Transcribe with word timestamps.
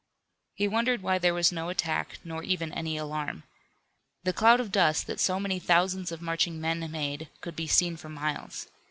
He 0.55 0.67
wondered 0.67 1.03
why 1.03 1.19
there 1.19 1.35
was 1.35 1.51
no 1.51 1.69
attack, 1.69 2.17
nor 2.23 2.41
even 2.41 2.73
any 2.73 2.97
alarm. 2.97 3.43
The 4.23 4.33
cloud 4.33 4.59
of 4.59 4.71
dust 4.71 5.05
that 5.05 5.19
so 5.19 5.39
many 5.39 5.59
thousands 5.59 6.11
of 6.11 6.23
marching 6.23 6.59
men 6.59 6.79
made 6.89 7.29
could 7.39 7.55
be 7.55 7.67
seen 7.67 7.97
for 7.97 8.09
miles. 8.09 8.67